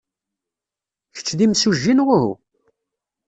[1.15, 2.31] Kečč d imsujji neɣ uhu?